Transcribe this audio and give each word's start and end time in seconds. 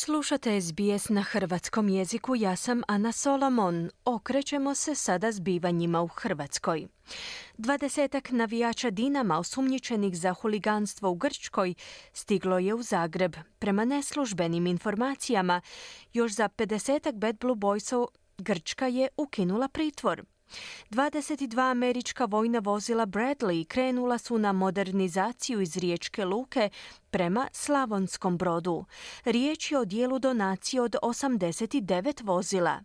Slušate 0.00 0.60
SBS 0.60 1.08
na 1.08 1.22
hrvatskom 1.22 1.88
jeziku, 1.88 2.36
ja 2.36 2.56
sam 2.56 2.82
Ana 2.88 3.12
Solomon. 3.12 3.90
Okrećemo 4.04 4.74
se 4.74 4.94
sada 4.94 5.32
zbivanjima 5.32 6.02
u 6.02 6.06
Hrvatskoj. 6.06 6.86
Dvadesetak 7.56 8.30
navijača 8.30 8.90
Dinama 8.90 9.38
osumnjičenih 9.38 10.16
za 10.16 10.32
huliganstvo 10.32 11.10
u 11.10 11.14
Grčkoj 11.14 11.74
stiglo 12.12 12.58
je 12.58 12.74
u 12.74 12.82
Zagreb. 12.82 13.36
Prema 13.58 13.84
neslužbenim 13.84 14.66
informacijama, 14.66 15.60
još 16.12 16.32
za 16.32 16.48
50 16.48 17.12
Bad 17.12 17.38
Blue 17.38 17.56
Boysov 17.56 18.06
Grčka 18.38 18.86
je 18.86 19.08
ukinula 19.16 19.68
pritvor. 19.68 20.24
22 20.90 21.70
američka 21.70 22.24
vojna 22.24 22.58
vozila 22.58 23.06
Bradley 23.06 23.64
krenula 23.64 24.18
su 24.18 24.38
na 24.38 24.52
modernizaciju 24.52 25.60
iz 25.60 25.76
Riječke 25.76 26.24
luke 26.24 26.70
prema 27.10 27.48
Slavonskom 27.52 28.38
brodu. 28.38 28.84
Riječ 29.24 29.72
je 29.72 29.78
o 29.78 29.84
dijelu 29.84 30.18
donacije 30.18 30.82
od 30.82 30.96
89 31.02 32.24
vozila. 32.24 32.80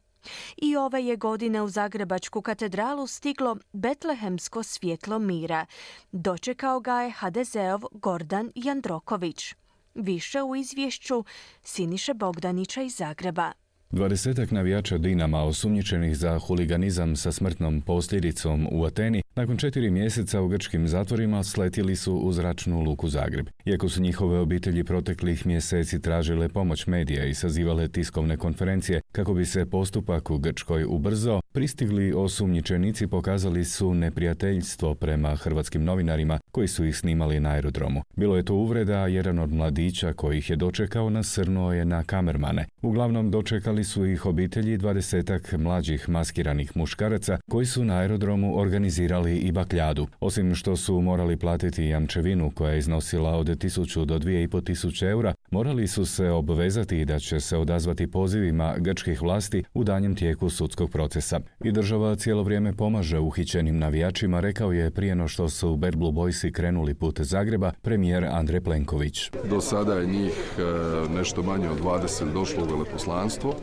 I 0.58 0.76
ove 0.76 1.06
je 1.06 1.16
godine 1.16 1.62
u 1.62 1.70
Zagrebačku 1.70 2.42
katedralu 2.42 3.08
stiglo 3.08 3.58
Betlehemsko 3.73 4.64
svjetlo 4.64 5.20
mira. 5.20 5.66
Dočekao 6.12 6.80
ga 6.80 7.02
je 7.02 7.12
HDZ-ov 7.12 7.82
Gordan 7.92 8.52
Jandroković. 8.56 9.56
Više 9.95 10.44
u 10.44 10.56
izvješću 10.56 11.23
Siniše 11.64 12.14
Bogdanića 12.14 12.82
iz 12.82 12.95
Zagreba. 12.95 13.62
Dvadesetak 13.94 14.52
navijača 14.52 14.98
Dinama 14.98 15.44
osumnjičenih 15.44 16.18
za 16.18 16.40
huliganizam 16.40 17.16
sa 17.16 17.32
smrtnom 17.32 17.82
posljedicom 17.82 18.68
u 18.72 18.86
Ateni 18.86 19.24
nakon 19.36 19.58
četiri 19.58 19.90
mjeseca 19.90 20.42
u 20.42 20.48
grčkim 20.48 20.88
zatvorima 20.88 21.44
sletili 21.44 21.96
su 21.96 22.16
u 22.16 22.32
zračnu 22.32 22.82
luku 22.82 23.10
Zagreb. 23.10 23.48
Iako 23.66 23.90
su 23.90 24.02
njihove 24.02 24.40
obitelji 24.40 24.84
proteklih 24.84 25.46
mjeseci 25.46 26.02
tražile 26.02 26.50
pomoć 26.50 26.88
medija 26.88 27.26
i 27.26 27.34
sazivale 27.34 27.88
tiskovne 27.88 28.38
konferencije 28.38 29.02
kako 29.12 29.34
bi 29.34 29.46
se 29.46 29.66
postupak 29.66 30.32
u 30.32 30.38
Grčkoj 30.38 30.86
ubrzao, 30.88 31.42
pristigli 31.52 32.14
osumnjičenici 32.14 33.08
pokazali 33.08 33.66
su 33.66 33.94
neprijateljstvo 33.94 34.95
prema 34.95 35.36
hrvatskim 35.36 35.84
novinarima 35.84 36.39
koji 36.52 36.67
su 36.67 36.86
ih 36.86 36.98
snimali 36.98 37.39
na 37.39 37.50
aerodromu. 37.50 38.02
Bilo 38.16 38.38
je 38.38 38.44
to 38.44 38.56
uvreda, 38.56 39.08
jedan 39.08 39.39
od 39.39 39.52
mladića 39.54 40.14
koji 40.14 40.38
ih 40.38 40.50
je 40.50 40.56
dočekao 40.56 41.10
nasrnuo 41.10 41.73
je 41.73 41.86
na 41.86 42.04
kamermane. 42.04 42.66
Uglavnom 42.82 43.32
dočekali 43.32 43.83
su 43.84 44.06
ih 44.06 44.26
obitelji 44.26 44.78
dvadesetak 44.78 45.52
mlađih 45.58 46.09
maskiranih 46.09 46.78
muškaraca 46.78 47.38
koji 47.50 47.66
su 47.66 47.86
na 47.86 47.98
aerodromu 47.98 48.59
organizirali 48.59 49.38
i 49.38 49.52
bakljadu. 49.52 50.08
Osim 50.20 50.56
što 50.56 50.76
su 50.76 51.02
morali 51.02 51.38
platiti 51.38 51.86
jamčevinu 51.86 52.52
koja 52.52 52.72
je 52.72 52.80
iznosila 52.80 53.30
od 53.30 53.48
1000 53.48 54.06
do 54.06 54.20
2500 54.20 54.64
tisuće 54.66 55.06
eura, 55.06 55.34
morali 55.52 55.88
su 55.88 56.06
se 56.06 56.30
obvezati 56.30 57.06
da 57.06 57.20
će 57.20 57.39
se 57.39 57.58
odazvati 57.58 58.11
pozivima 58.11 58.76
grčkih 58.78 59.22
vlasti 59.22 59.64
u 59.73 59.84
danjem 59.84 60.16
tijeku 60.16 60.50
sudskog 60.50 60.92
procesa. 60.92 61.39
I 61.64 61.72
država 61.72 62.16
cijelo 62.16 62.44
vrijeme 62.44 62.73
pomaže 62.73 63.20
uhićenim 63.20 63.80
navijačima, 63.80 64.39
rekao 64.39 64.72
je 64.72 64.92
prije 64.92 65.16
no 65.16 65.28
što 65.28 65.50
su 65.50 65.76
Bad 65.76 65.95
Blue 65.95 66.11
Boysi 66.11 66.52
krenuli 66.52 66.94
put 66.94 67.22
Zagreba 67.22 67.72
premijer 67.81 68.26
Andrej 68.26 68.61
Plenković. 68.61 69.31
Do 69.50 69.61
sada 69.61 69.94
je 69.94 70.08
njih 70.08 70.34
e, 70.58 70.64
nešto 71.09 71.44
manje 71.44 71.70
od 71.70 71.80
20 71.81 72.34
došlo 72.34 72.64
u 72.64 72.67
veleposlanstvo. 72.67 73.56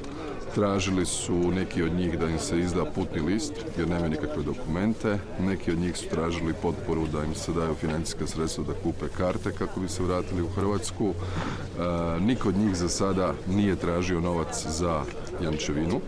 Tražili 0.55 1.07
su 1.07 1.35
neki 1.35 1.83
od 1.83 1.93
njih 1.93 2.19
da 2.19 2.29
im 2.29 2.39
se 2.39 2.59
izda 2.59 2.85
putni 2.85 3.21
list 3.21 3.53
jer 3.79 3.89
nemaju 3.89 4.11
nikakve 4.11 4.43
dokumente. 4.43 5.19
Neki 5.41 5.73
od 5.73 5.79
njih 5.79 5.97
su 5.97 6.09
tražili 6.09 6.55
potporu 6.63 7.07
da 7.07 7.25
im 7.25 7.35
se 7.35 7.53
daju 7.53 7.75
financijska 7.75 8.27
sredstva 8.27 8.65
da 8.65 8.73
kupe 8.83 9.09
karte 9.17 9.53
kako 9.53 9.81
bi 9.81 9.89
se 9.89 10.03
vratili 10.03 10.43
u 10.43 10.49
Hrvatsku. 10.49 11.15
E, 11.15 12.21
niko 12.21 12.49
od 12.49 12.57
njih 12.57 12.77
za 12.77 12.89
sada 12.89 13.35
nije 13.49 13.77
tražio 13.77 14.21
novac 14.21 14.67
za 14.67 15.03
jamčevinu. 15.43 16.01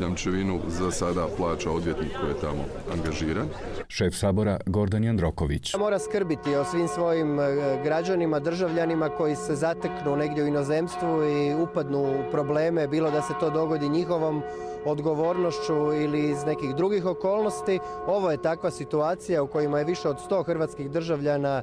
Jamčevinu 0.00 0.60
za 0.68 0.90
sada 0.90 1.26
plaća 1.36 1.70
odvjetnik 1.70 2.12
koji 2.20 2.30
je 2.30 2.40
tamo 2.40 2.64
angažiran. 2.92 3.48
Šef 3.88 4.14
sabora 4.14 4.60
Gordan 4.66 5.04
Jandroković. 5.04 5.74
Mora 5.78 5.98
skrbiti 5.98 6.56
o 6.56 6.64
svim 6.64 6.88
svojim 6.88 7.40
e, 7.40 7.42
građanima, 7.84 8.38
državljanima 8.38 9.08
koji 9.08 9.36
se 9.36 9.54
zateknu 9.54 10.16
negdje 10.16 10.44
u 10.44 10.46
inozemstvu 10.46 11.24
i 11.24 11.54
upadnu 11.54 12.02
u 12.02 12.30
probleme, 12.30 12.88
bilo 12.88 13.10
da 13.10 13.22
se 13.22 13.32
to 13.40 13.50
dogodi 13.50 13.88
njihovom 13.88 14.42
odgovornošću 14.84 15.74
ili 15.74 16.30
iz 16.30 16.44
nekih 16.46 16.74
drugih 16.74 17.06
okolnosti. 17.06 17.78
Ovo 18.06 18.30
je 18.30 18.42
takva 18.42 18.70
situacija 18.70 19.42
u 19.42 19.46
kojima 19.46 19.78
je 19.78 19.84
više 19.84 20.08
od 20.08 20.16
100 20.30 20.46
hrvatskih 20.46 20.90
državljana 20.90 21.62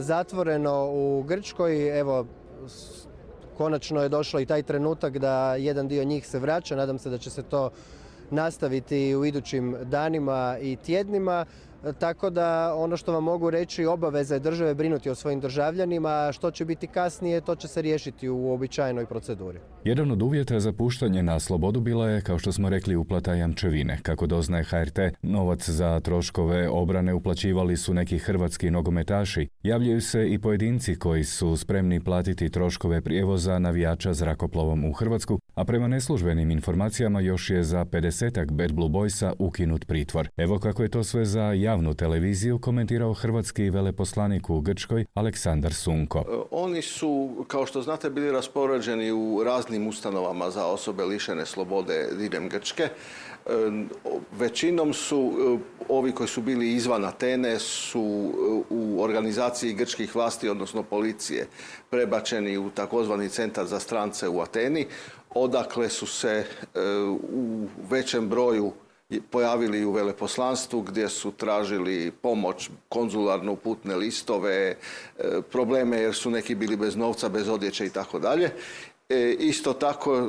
zatvoreno 0.00 0.90
u 0.90 1.22
Grčkoj. 1.22 2.00
Evo, 2.00 2.26
konačno 3.56 4.02
je 4.02 4.08
došlo 4.08 4.40
i 4.40 4.46
taj 4.46 4.62
trenutak 4.62 5.18
da 5.18 5.54
jedan 5.54 5.88
dio 5.88 6.04
njih 6.04 6.26
se 6.26 6.38
vraća. 6.38 6.76
Nadam 6.76 6.98
se 6.98 7.10
da 7.10 7.18
će 7.18 7.30
se 7.30 7.42
to 7.42 7.70
nastaviti 8.30 9.16
u 9.16 9.24
idućim 9.24 9.76
danima 9.82 10.56
i 10.60 10.76
tjednima. 10.76 11.44
Tako 11.98 12.30
da 12.30 12.74
ono 12.76 12.96
što 12.96 13.12
vam 13.12 13.24
mogu 13.24 13.50
reći 13.50 13.86
obaveza 13.86 14.34
je 14.34 14.40
države 14.40 14.74
brinuti 14.74 15.10
o 15.10 15.14
svojim 15.14 15.40
državljanima, 15.40 16.08
a 16.08 16.32
što 16.32 16.50
će 16.50 16.64
biti 16.64 16.86
kasnije 16.86 17.40
to 17.40 17.54
će 17.54 17.68
se 17.68 17.82
riješiti 17.82 18.28
u 18.28 18.52
običajnoj 18.52 19.06
proceduri. 19.06 19.58
Jedan 19.84 20.10
od 20.10 20.22
uvjeta 20.22 20.60
za 20.60 20.72
puštanje 20.72 21.22
na 21.22 21.40
slobodu 21.40 21.80
bila 21.80 22.08
je, 22.08 22.20
kao 22.20 22.38
što 22.38 22.52
smo 22.52 22.68
rekli, 22.68 22.96
uplata 22.96 23.34
jamčevine. 23.34 23.98
Kako 24.02 24.26
doznaje 24.26 24.64
HRT, 24.64 24.98
novac 25.22 25.68
za 25.68 26.00
troškove 26.00 26.68
obrane 26.68 27.14
uplaćivali 27.14 27.76
su 27.76 27.94
neki 27.94 28.18
hrvatski 28.18 28.70
nogometaši. 28.70 29.48
Javljaju 29.62 30.00
se 30.00 30.28
i 30.28 30.38
pojedinci 30.38 30.96
koji 30.98 31.24
su 31.24 31.56
spremni 31.56 32.00
platiti 32.00 32.50
troškove 32.50 33.00
prijevoza 33.00 33.58
navijača 33.58 34.14
zrakoplovom 34.14 34.84
u 34.84 34.92
Hrvatsku, 34.92 35.38
a 35.54 35.64
prema 35.64 35.88
neslužbenim 35.88 36.50
informacijama 36.50 37.20
još 37.20 37.50
je 37.50 37.64
za 37.64 37.84
50 37.84 38.50
Bad 38.50 38.72
Blue 38.72 38.88
Boysa 38.88 39.32
ukinut 39.38 39.86
pritvor. 39.86 40.28
Evo 40.36 40.58
kako 40.58 40.82
je 40.82 40.88
to 40.88 41.04
sve 41.04 41.24
za 41.24 41.42
javnu 41.42 41.94
televiziju 41.94 42.58
komentirao 42.58 43.12
hrvatski 43.12 43.70
veleposlanik 43.70 44.50
u 44.50 44.60
Grčkoj 44.60 45.04
Aleksandar 45.14 45.74
Sunko. 45.74 46.18
E, 46.18 46.22
oni 46.50 46.82
su, 46.82 47.44
kao 47.48 47.66
što 47.66 47.82
znate, 47.82 48.10
bili 48.10 48.32
raspoređeni 48.32 49.12
u 49.12 49.42
raznim 49.44 49.86
ustanovama 49.86 50.50
za 50.50 50.66
osobe 50.66 51.04
lišene 51.04 51.46
slobode 51.46 52.08
diljem 52.18 52.48
Grčke. 52.48 52.82
E, 52.82 53.50
većinom 54.38 54.92
su 54.92 55.32
e, 55.32 55.58
ovi 55.88 56.12
koji 56.12 56.28
su 56.28 56.42
bili 56.42 56.72
izvan 56.72 57.04
Atene 57.04 57.58
su 57.58 58.32
u 58.70 59.02
organizaciji 59.02 59.74
grčkih 59.74 60.14
vlasti, 60.14 60.48
odnosno 60.48 60.82
policije, 60.82 61.46
prebačeni 61.90 62.58
u 62.58 62.70
takozvani 62.70 63.28
centar 63.28 63.66
za 63.66 63.80
strance 63.80 64.28
u 64.28 64.40
Ateni 64.40 64.86
odakle 65.34 65.88
su 65.88 66.06
se 66.06 66.44
e, 66.74 66.80
u 67.32 67.66
većem 67.90 68.28
broju 68.28 68.72
pojavili 69.30 69.84
u 69.84 69.92
veleposlanstvu 69.92 70.80
gdje 70.82 71.08
su 71.08 71.30
tražili 71.30 72.10
pomoć, 72.10 72.70
konzularnu 72.88 73.56
putne 73.56 73.96
listove, 73.96 74.52
e, 74.52 74.76
probleme 75.50 75.98
jer 75.98 76.14
su 76.14 76.30
neki 76.30 76.54
bili 76.54 76.76
bez 76.76 76.96
novca, 76.96 77.28
bez 77.28 77.48
odjeće 77.48 77.86
i 77.86 77.90
tako 77.90 78.18
dalje. 78.18 78.50
E, 79.08 79.36
isto 79.38 79.72
tako, 79.72 80.28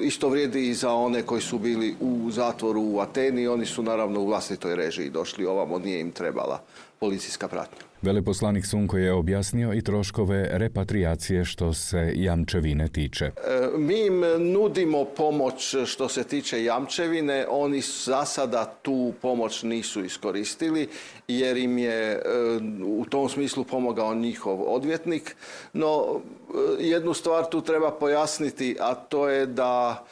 isto 0.00 0.28
vrijedi 0.28 0.68
i 0.68 0.74
za 0.74 0.92
one 0.92 1.22
koji 1.22 1.40
su 1.40 1.58
bili 1.58 1.96
u 2.00 2.30
zatvoru 2.30 2.80
u 2.80 3.00
Ateni. 3.00 3.48
Oni 3.48 3.66
su 3.66 3.82
naravno 3.82 4.20
u 4.20 4.26
vlastitoj 4.26 4.76
režiji 4.76 5.10
došli 5.10 5.46
ovamo, 5.46 5.78
nije 5.78 6.00
im 6.00 6.12
trebala 6.12 6.60
policijska 7.04 7.48
pratnja. 7.48 7.84
Veleposlanik 8.02 8.66
Sunko 8.66 8.96
je 8.96 9.12
objasnio 9.12 9.72
i 9.74 9.82
troškove 9.82 10.48
repatriacije 10.52 11.44
što 11.44 11.74
se 11.74 12.12
jamčevine 12.16 12.88
tiče. 12.88 13.24
E, 13.24 13.32
mi 13.78 14.06
im 14.06 14.20
nudimo 14.52 15.04
pomoć 15.04 15.74
što 15.86 16.08
se 16.08 16.24
tiče 16.24 16.64
jamčevine. 16.64 17.46
Oni 17.50 17.80
za 17.80 18.24
sada 18.24 18.64
tu 18.82 19.12
pomoć 19.22 19.62
nisu 19.62 20.04
iskoristili 20.04 20.88
jer 21.28 21.56
im 21.56 21.78
je 21.78 22.12
e, 22.12 22.20
u 22.84 23.04
tom 23.04 23.28
smislu 23.28 23.64
pomogao 23.64 24.14
njihov 24.14 24.74
odvjetnik. 24.74 25.36
No, 25.72 26.20
e, 26.80 26.84
jednu 26.84 27.14
stvar 27.14 27.44
tu 27.50 27.60
treba 27.60 27.90
pojasniti, 27.90 28.76
a 28.80 28.94
to 28.94 29.28
je 29.28 29.46
da 29.46 30.04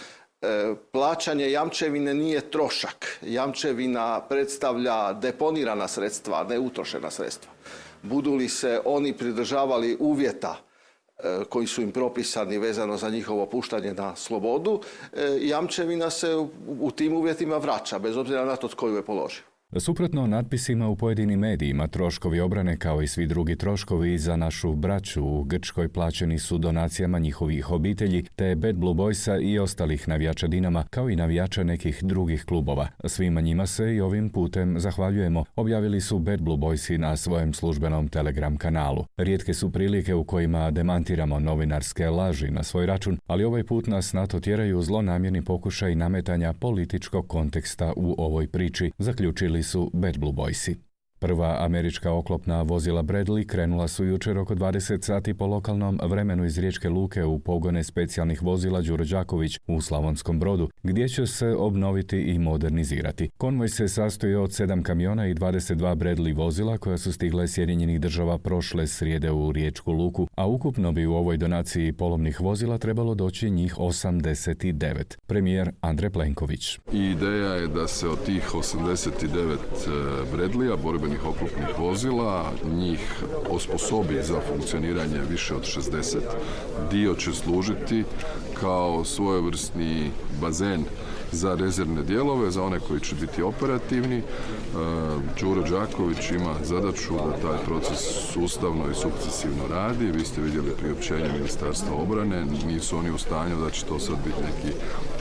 plaćanje 0.92 1.50
jamčevine 1.50 2.14
nije 2.14 2.50
trošak. 2.50 3.18
Jamčevina 3.22 4.20
predstavlja 4.28 5.12
deponirana 5.12 5.88
sredstva, 5.88 6.44
ne 6.48 6.58
utrošena 6.58 7.10
sredstva 7.10 7.52
budu 8.02 8.34
li 8.34 8.48
se 8.48 8.80
oni 8.84 9.12
pridržavali 9.12 9.96
uvjeta 10.00 10.56
e, 11.18 11.44
koji 11.48 11.66
su 11.66 11.82
im 11.82 11.92
propisani 11.92 12.58
vezano 12.58 12.96
za 12.96 13.10
njihovo 13.10 13.46
puštanje 13.46 13.94
na 13.94 14.16
slobodu, 14.16 14.80
e, 15.12 15.38
jamčevina 15.40 16.10
se 16.10 16.36
u 16.80 16.90
tim 16.90 17.16
uvjetima 17.16 17.56
vraća, 17.56 17.98
bez 17.98 18.16
obzira 18.16 18.44
na 18.44 18.56
to 18.56 18.68
tko 18.68 18.88
ju 18.88 18.96
je 18.96 19.02
položio. 19.02 19.51
Suprotno 19.80 20.26
natpisima 20.26 20.88
u 20.88 20.96
pojedinim 20.96 21.40
medijima, 21.40 21.88
troškovi 21.88 22.40
obrane 22.40 22.76
kao 22.76 23.02
i 23.02 23.06
svi 23.06 23.26
drugi 23.26 23.56
troškovi 23.56 24.18
za 24.18 24.36
našu 24.36 24.74
braću 24.74 25.24
u 25.24 25.44
Grčkoj 25.44 25.88
plaćeni 25.88 26.38
su 26.38 26.58
donacijama 26.58 27.18
njihovih 27.18 27.70
obitelji, 27.70 28.24
te 28.36 28.54
Bad 28.54 28.76
Blue 28.76 28.94
Boysa 28.94 29.40
i 29.42 29.58
ostalih 29.58 30.08
navijača 30.08 30.46
Dinama, 30.46 30.84
kao 30.90 31.10
i 31.10 31.16
navijača 31.16 31.62
nekih 31.64 32.04
drugih 32.04 32.44
klubova. 32.44 32.88
Svima 33.04 33.40
njima 33.40 33.66
se 33.66 33.94
i 33.94 34.00
ovim 34.00 34.30
putem 34.30 34.80
zahvaljujemo, 34.80 35.44
objavili 35.56 36.00
su 36.00 36.18
Bad 36.18 36.42
Blue 36.42 36.58
Boysi 36.58 36.96
na 36.96 37.16
svojem 37.16 37.54
službenom 37.54 38.08
Telegram 38.08 38.56
kanalu. 38.56 39.04
Rijetke 39.16 39.54
su 39.54 39.72
prilike 39.72 40.14
u 40.14 40.24
kojima 40.24 40.70
demantiramo 40.70 41.40
novinarske 41.40 42.10
laži 42.10 42.50
na 42.50 42.62
svoj 42.62 42.86
račun, 42.86 43.18
ali 43.26 43.44
ovaj 43.44 43.64
put 43.64 43.86
nas 43.86 44.12
na 44.12 44.26
to 44.26 44.40
tjeraju 44.40 44.82
zlonamjerni 44.82 45.42
pokušaj 45.42 45.94
nametanja 45.94 46.52
političkog 46.52 47.28
konteksta 47.28 47.92
u 47.96 48.14
ovoj 48.18 48.48
priči, 48.48 48.90
zaključili 48.98 49.61
su 49.62 49.90
Bad 49.92 50.18
Blue 50.18 50.32
Boysi. 50.32 50.91
Prva 51.22 51.56
američka 51.60 52.12
oklopna 52.12 52.62
vozila 52.62 53.02
Bradley 53.02 53.46
krenula 53.46 53.88
su 53.88 54.04
jučer 54.04 54.38
oko 54.38 54.54
20 54.54 55.04
sati 55.04 55.34
po 55.34 55.46
lokalnom 55.46 55.98
vremenu 56.02 56.44
iz 56.44 56.58
Riječke 56.58 56.88
luke 56.88 57.24
u 57.24 57.38
pogone 57.38 57.84
specijalnih 57.84 58.42
vozila 58.42 58.80
Đuro 58.80 59.04
Đaković 59.04 59.58
u 59.66 59.80
Slavonskom 59.80 60.38
brodu, 60.40 60.70
gdje 60.82 61.08
će 61.08 61.26
se 61.26 61.48
obnoviti 61.48 62.20
i 62.20 62.38
modernizirati. 62.38 63.30
Konvoj 63.36 63.68
se 63.68 63.88
sastoji 63.88 64.34
od 64.34 64.50
7 64.50 64.82
kamiona 64.82 65.26
i 65.26 65.34
22 65.34 65.96
Bradley 65.96 66.36
vozila 66.36 66.78
koja 66.78 66.98
su 66.98 67.12
stigle 67.12 67.48
Sjedinjenih 67.48 68.00
država 68.00 68.38
prošle 68.38 68.86
srijede 68.86 69.30
u 69.30 69.52
Riječku 69.52 69.92
luku, 69.92 70.28
a 70.34 70.46
ukupno 70.46 70.92
bi 70.92 71.06
u 71.06 71.14
ovoj 71.14 71.36
donaciji 71.36 71.92
polovnih 71.92 72.40
vozila 72.40 72.78
trebalo 72.78 73.14
doći 73.14 73.50
njih 73.50 73.76
89. 73.76 75.16
Premijer 75.26 75.70
Andre 75.80 76.10
Plenković. 76.10 76.78
Ideja 76.92 77.54
je 77.54 77.66
da 77.66 77.88
se 77.88 78.08
od 78.08 78.24
tih 78.24 78.54
89 78.54 79.56
Bradleya, 80.32 80.76
borbenih 80.82 81.11
oklopnih 81.20 81.78
vozila, 81.78 82.52
njih 82.74 83.24
osposobi 83.50 84.22
za 84.22 84.40
funkcioniranje 84.48 85.20
više 85.30 85.54
od 85.54 85.62
60. 85.62 86.18
Dio 86.90 87.14
će 87.14 87.32
služiti 87.32 88.04
kao 88.60 89.04
svojevrsni 89.04 90.10
bazen 90.40 90.84
za 91.32 91.54
rezervne 91.54 92.02
dijelove, 92.02 92.50
za 92.50 92.62
one 92.62 92.80
koji 92.80 93.00
će 93.00 93.14
biti 93.14 93.42
operativni. 93.42 94.16
E, 94.18 94.22
Đuro 95.40 95.62
Đaković 95.62 96.30
ima 96.30 96.54
zadaću 96.64 97.14
da 97.14 97.48
taj 97.48 97.58
proces 97.66 97.98
sustavno 98.32 98.84
i 98.90 98.94
sukcesivno 98.94 99.66
radi. 99.70 100.04
Vi 100.04 100.24
ste 100.24 100.40
vidjeli 100.40 100.76
priopćenje 100.78 101.32
Ministarstva 101.32 101.96
obrane, 101.96 102.44
nisu 102.66 102.98
oni 102.98 103.10
u 103.10 103.18
stanju 103.18 103.56
da 103.64 103.70
će 103.70 103.84
to 103.84 103.98
sad 103.98 104.16
biti 104.24 104.42
neki 104.42 104.76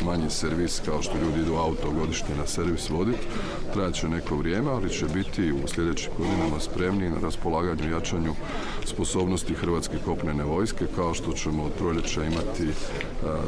manji 0.05 0.29
servis 0.29 0.81
kao 0.85 1.01
što 1.01 1.13
ljudi 1.17 1.41
idu 1.41 1.55
auto 1.55 1.91
godišnje 1.91 2.35
na 2.37 2.47
servis 2.47 2.89
voditi. 2.89 3.27
Trajat 3.73 3.93
će 3.93 4.09
neko 4.09 4.35
vrijeme, 4.35 4.71
ali 4.71 4.89
će 4.89 5.05
biti 5.05 5.51
u 5.51 5.67
sljedećim 5.67 6.11
godinama 6.17 6.59
spremni 6.59 7.09
na 7.09 7.19
raspolaganju 7.21 7.89
i 7.89 7.91
jačanju 7.91 8.33
sposobnosti 8.85 9.53
Hrvatske 9.53 9.97
kopnene 10.05 10.43
vojske, 10.43 10.85
kao 10.95 11.13
što 11.13 11.33
ćemo 11.33 11.63
od 11.63 11.71
proljeća 11.71 12.23
imati 12.23 12.67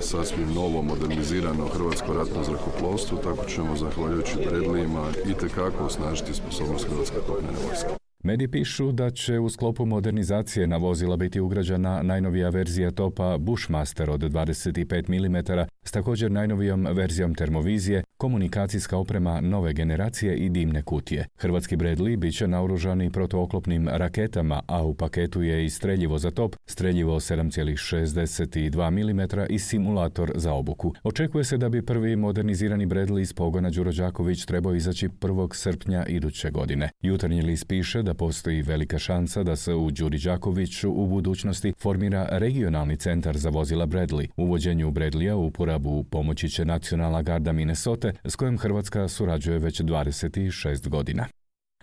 sasvim 0.01 0.53
novo 0.53 0.81
modernizirano 0.81 1.67
Hrvatsko 1.67 2.13
ratno 2.13 2.43
zrakoplovstvo, 2.53 3.17
tako 3.17 3.45
ćemo 3.45 3.75
zahvaljujući 3.75 4.37
predlijima 4.49 5.07
i 5.29 5.33
tekako 5.33 5.85
osnažiti 5.85 6.33
sposobnost 6.33 6.87
Hrvatske 6.89 7.17
kopnene 7.27 7.57
vojske. 7.67 7.87
Mediji 8.23 8.47
pišu 8.47 8.91
da 8.91 9.09
će 9.09 9.39
u 9.39 9.49
sklopu 9.49 9.85
modernizacije 9.85 10.67
na 10.67 10.77
vozila 10.77 11.17
biti 11.17 11.39
ugrađena 11.39 12.03
najnovija 12.03 12.49
verzija 12.49 12.91
topa 12.91 13.37
Bushmaster 13.37 14.09
od 14.09 14.21
25 14.21 15.09
mm 15.09 15.37
s 15.83 15.91
također 15.91 16.31
najnovijom 16.31 16.87
verzijom 16.91 17.35
termovizije, 17.35 18.03
komunikacijska 18.17 18.97
oprema 18.97 19.41
nove 19.41 19.73
generacije 19.73 20.35
i 20.35 20.49
dimne 20.49 20.81
kutije. 20.81 21.27
Hrvatski 21.37 21.77
Bradley 21.77 22.17
bit 22.17 22.37
će 22.37 22.47
naoružani 22.47 23.11
protooklopnim 23.11 23.89
raketama, 23.89 24.61
a 24.67 24.83
u 24.83 24.93
paketu 24.93 25.41
je 25.41 25.65
i 25.65 25.69
streljivo 25.69 26.17
za 26.17 26.31
top, 26.31 26.55
streljivo 26.65 27.19
7,62 27.19 28.89
mm 28.89 29.19
i 29.53 29.59
simulator 29.59 30.31
za 30.35 30.53
obuku. 30.53 30.93
Očekuje 31.03 31.43
se 31.43 31.57
da 31.57 31.69
bi 31.69 31.85
prvi 31.85 32.15
modernizirani 32.15 32.85
Bradley 32.85 33.21
iz 33.21 33.33
pogona 33.33 33.69
Đuro 33.69 33.91
Đaković 33.91 34.45
trebao 34.45 34.75
izaći 34.75 35.09
1. 35.09 35.55
srpnja 35.55 36.05
iduće 36.07 36.51
godine. 36.51 36.89
Jutarnji 37.01 37.41
list 37.41 37.67
piše 37.67 38.03
da 38.03 38.13
postoji 38.13 38.61
velika 38.61 38.99
šansa 38.99 39.43
da 39.43 39.55
se 39.55 39.73
u 39.73 39.91
Đuri 39.91 40.19
Đakoviću 40.19 40.91
u 40.91 41.07
budućnosti 41.07 41.73
formira 41.79 42.27
regionalni 42.31 42.97
centar 42.97 43.37
za 43.37 43.49
vozila 43.49 43.87
Bradley. 43.87 44.27
Uvođenju 44.37 44.91
Bradleya 44.91 45.35
u 45.35 45.51
uporabu 45.73 46.03
pomoći 46.03 46.49
će 46.49 46.65
nacionalna 46.65 47.21
garda 47.21 47.51
Minnesota 47.51 48.11
s 48.23 48.35
kojom 48.35 48.57
Hrvatska 48.57 49.07
surađuje 49.07 49.59
već 49.59 49.81
26 49.81 50.89
godina. 50.89 51.27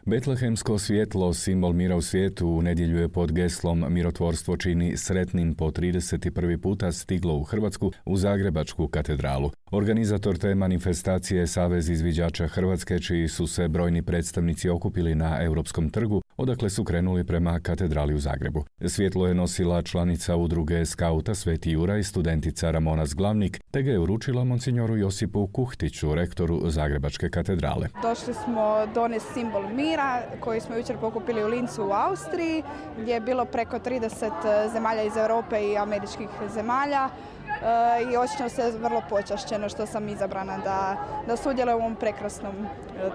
Betlehemsko 0.07 0.79
svjetlo, 0.79 1.35
simbol 1.35 1.73
mira 1.73 1.97
u 1.97 2.03
svijetu, 2.03 2.49
u 2.49 2.63
nedjelju 2.63 2.99
je 2.99 3.09
pod 3.09 3.33
geslom 3.33 3.85
Mirotvorstvo 3.89 4.57
čini 4.57 4.97
sretnim 4.97 5.55
po 5.55 5.71
31. 5.71 6.57
puta 6.57 6.93
stiglo 6.93 7.35
u 7.35 7.43
Hrvatsku 7.43 7.93
u 8.05 8.17
Zagrebačku 8.17 8.89
katedralu. 8.89 9.51
Organizator 9.71 10.39
te 10.39 10.55
manifestacije 10.55 11.47
Savez 11.47 11.89
izviđača 11.89 12.47
Hrvatske, 12.47 12.99
čiji 12.99 13.29
su 13.29 13.47
se 13.47 13.69
brojni 13.69 14.03
predstavnici 14.03 14.69
okupili 14.69 15.15
na 15.15 15.43
Europskom 15.43 15.91
trgu, 15.91 16.23
odakle 16.37 16.71
su 16.71 16.85
krenuli 16.85 17.25
prema 17.25 17.61
katedrali 17.61 18.15
u 18.15 18.19
Zagrebu. 18.19 18.65
Svjetlo 18.87 19.27
je 19.27 19.35
nosila 19.35 19.83
članica 19.83 20.37
udruge 20.37 20.87
skauta 20.87 21.35
Sveti 21.35 21.71
Jura 21.71 21.99
i 21.99 22.05
studentica 22.05 22.71
Ramona 22.71 23.07
Zglavnik, 23.07 23.61
te 23.71 23.83
ga 23.83 23.91
je 23.91 23.99
uručila 23.99 24.45
monsignoru 24.45 24.97
Josipu 24.97 25.47
Kuhtiću, 25.47 26.15
rektoru 26.15 26.71
Zagrebačke 26.71 27.31
katedrale. 27.31 27.89
Došli 28.03 28.35
smo 28.35 28.87
donesti 28.95 29.33
simbol 29.35 29.63
mira 29.75 30.00
koji 30.41 30.61
smo 30.61 30.77
jučer 30.77 30.97
pokupili 30.99 31.45
u 31.45 31.49
Lincu 31.49 31.87
u 31.87 31.93
Austriji, 31.93 32.63
gdje 32.99 33.13
je 33.13 33.21
bilo 33.21 33.45
preko 33.45 33.79
30 33.79 34.73
zemalja 34.73 35.03
iz 35.03 35.17
Europe 35.17 35.61
i 35.61 35.77
američkih 35.77 36.29
zemalja 36.55 37.09
i 38.13 38.17
očito 38.17 38.49
se 38.49 38.79
vrlo 38.83 39.03
počašćeno 39.09 39.69
što 39.69 39.87
sam 39.87 40.09
izabrana 40.09 40.59
da, 40.59 40.97
da 41.27 41.37
sudjelujem 41.37 41.79
u 41.79 41.81
ovom 41.81 41.97
prekrasnom 41.97 42.55
e, 42.57 42.67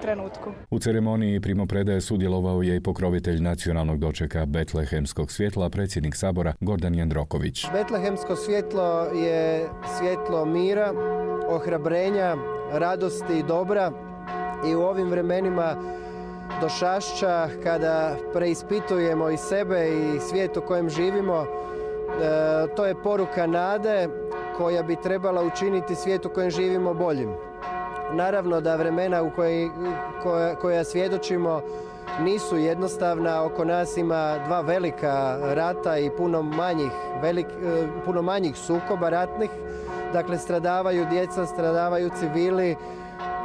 trenutku. 0.01 0.51
U 0.69 0.79
ceremoniji 0.79 1.39
primopredaje 1.39 2.01
sudjelovao 2.01 2.61
je 2.61 2.75
i 2.75 2.83
pokrovitelj 2.83 3.41
nacionalnog 3.41 3.99
dočeka 3.99 4.45
Betlehemskog 4.45 5.31
svjetla, 5.31 5.69
predsjednik 5.69 6.15
sabora 6.15 6.53
Gordan 6.59 6.95
Jandroković. 6.95 7.65
Betlehemsko 7.73 8.35
svjetlo 8.35 9.03
je 9.03 9.69
svjetlo 9.97 10.45
mira, 10.45 10.93
ohrabrenja, 11.49 12.35
radosti 12.71 13.39
i 13.39 13.43
dobra 13.43 13.91
i 14.67 14.75
u 14.75 14.81
ovim 14.81 15.09
vremenima 15.09 15.75
došašća 16.61 17.49
kada 17.63 18.15
preispitujemo 18.33 19.29
i 19.29 19.37
sebe 19.37 19.87
i 19.89 20.19
svijet 20.19 20.57
u 20.57 20.61
kojem 20.61 20.89
živimo, 20.89 21.41
e, 21.43 21.47
to 22.75 22.85
je 22.85 22.95
poruka 23.03 23.47
nade 23.47 24.09
koja 24.57 24.83
bi 24.83 24.95
trebala 24.95 25.43
učiniti 25.43 25.95
svijet 25.95 26.25
u 26.25 26.29
kojem 26.29 26.51
živimo 26.51 26.93
boljim. 26.93 27.29
Naravno 28.13 28.61
da 28.61 28.75
vremena 28.75 29.23
u 29.23 29.31
koji, 29.35 29.69
koja, 30.23 30.55
koja 30.55 30.83
svjedočimo 30.83 31.61
nisu 32.19 32.57
jednostavna. 32.57 33.43
Oko 33.43 33.65
nas 33.65 33.97
ima 33.97 34.37
dva 34.45 34.61
velika 34.61 35.37
rata 35.41 35.97
i 35.97 36.09
puno 36.09 36.41
manjih, 36.41 36.91
velik, 37.21 37.47
e, 37.47 37.87
puno 38.05 38.21
manjih 38.21 38.55
sukoba 38.55 39.09
ratnih. 39.09 39.49
Dakle, 40.13 40.37
stradavaju 40.37 41.05
djeca, 41.09 41.45
stradavaju 41.45 42.09
civili 42.19 42.75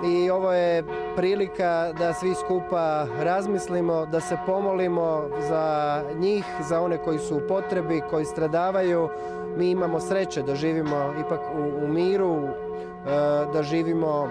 i 0.05 0.31
ovo 0.31 0.53
je 0.53 0.85
prilika 1.17 1.93
da 1.99 2.15
svi 2.15 2.35
skupa 2.35 3.07
razmislimo, 3.21 4.07
da 4.07 4.21
se 4.21 4.37
pomolimo 4.47 5.23
za 5.49 6.03
njih, 6.19 6.45
za 6.69 6.81
one 6.81 6.99
koji 6.99 7.19
su 7.19 7.37
u 7.37 7.49
potrebi, 7.49 8.03
koji 8.11 8.25
stradavaju. 8.25 9.09
Mi 9.57 9.71
imamo 9.71 10.01
sreće 10.01 10.43
da 10.43 10.55
živimo 10.55 11.15
ipak 11.27 11.41
u, 11.55 11.85
u 11.85 11.89
miru, 11.89 12.37
e, 12.37 12.51
da 13.53 13.63
živimo 13.63 14.29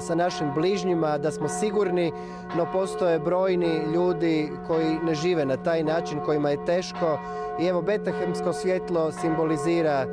sa 0.00 0.14
našim 0.14 0.50
bližnjima, 0.54 1.18
da 1.18 1.30
smo 1.30 1.48
sigurni, 1.48 2.12
no 2.56 2.66
postoje 2.72 3.18
brojni 3.18 3.80
ljudi 3.94 4.52
koji 4.66 4.98
ne 5.04 5.14
žive 5.14 5.44
na 5.44 5.56
taj 5.56 5.82
način, 5.82 6.20
kojima 6.20 6.50
je 6.50 6.64
teško. 6.64 7.18
I 7.60 7.66
evo, 7.66 7.82
Betahemsko 7.82 8.52
svjetlo 8.52 9.12
simbolizira 9.12 10.06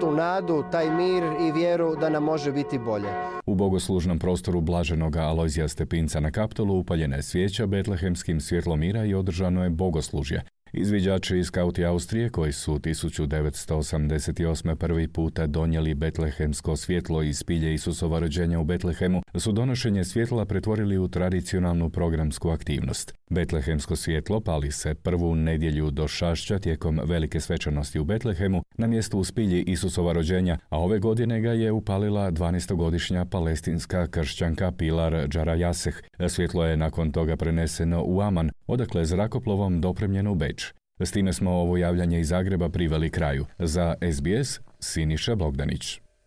tu 0.00 0.10
nadu, 0.10 0.64
taj 0.72 0.90
mir 0.90 1.22
i 1.22 1.52
vjeru 1.52 1.96
da 1.96 2.08
nam 2.08 2.24
može 2.24 2.52
biti 2.52 2.78
bolje. 2.78 3.08
U 3.46 3.54
bogoslužnom 3.54 4.18
prostoru 4.18 4.60
blaženoga 4.60 5.20
Alojzija 5.20 5.68
Stepinca 5.68 6.20
na 6.20 6.30
Kaptolu 6.30 6.78
upaljena 6.78 7.16
je 7.16 7.22
svijeća 7.22 7.66
betlehemskim 7.66 8.40
svjetlom 8.40 8.80
mira 8.80 9.04
i 9.04 9.14
održano 9.14 9.64
je 9.64 9.70
bogoslužje. 9.70 10.42
Izviđači 10.72 11.38
i 11.38 11.44
skauti 11.44 11.84
Austrije 11.84 12.28
koji 12.28 12.52
su 12.52 12.78
1988. 12.78 14.74
prvi 14.74 15.08
puta 15.08 15.46
donijeli 15.46 15.94
betlehemsko 15.94 16.76
svjetlo 16.76 17.22
iz 17.22 17.38
spilje 17.38 17.74
Isusova 17.74 18.18
rođenja 18.18 18.60
u 18.60 18.64
Betlehemu 18.64 19.22
su 19.38 19.52
donošenje 19.52 20.04
svjetla 20.04 20.44
pretvorili 20.44 20.98
u 20.98 21.08
tradicionalnu 21.08 21.90
programsku 21.90 22.50
aktivnost. 22.50 23.14
Betlehemsko 23.30 23.96
svjetlo 23.96 24.40
pali 24.40 24.72
se 24.72 24.94
prvu 24.94 25.34
nedjelju 25.34 25.90
do 25.90 26.08
šašća 26.08 26.58
tijekom 26.58 27.00
velike 27.04 27.40
svečanosti 27.40 27.98
u 27.98 28.04
Betlehemu 28.04 28.62
na 28.78 28.86
mjestu 28.86 29.18
u 29.18 29.24
spilji 29.24 29.62
Isusova 29.62 30.12
rođenja, 30.12 30.58
a 30.68 30.78
ove 30.78 30.98
godine 30.98 31.40
ga 31.40 31.52
je 31.52 31.72
upalila 31.72 32.30
12-godišnja 32.30 33.24
palestinska 33.24 34.06
kršćanka 34.06 34.72
Pilar 34.72 35.28
Džarajaseh. 35.28 35.96
Svjetlo 36.28 36.64
je 36.64 36.76
nakon 36.76 37.12
toga 37.12 37.36
preneseno 37.36 38.02
u 38.04 38.20
Aman, 38.20 38.50
odakle 38.66 39.04
zrakoplovom 39.04 39.80
dopremljeno 39.80 40.32
u 40.32 40.34
Beč. 40.34 40.59
S 41.00 41.12
time 41.12 41.32
smo 41.32 41.50
ovo 41.50 41.76
javljanje 41.76 42.20
iz 42.20 42.28
Zagreba 42.28 42.68
priveli 42.68 43.10
kraju. 43.10 43.46
Za 43.58 43.94
SBS 44.12 44.60
Siniša 44.80 45.34
Bogdanić. 45.34 46.00